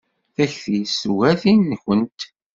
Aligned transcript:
Takti-s 0.35 0.95
tugar 1.01 1.35
tin-nkent. 1.41 2.19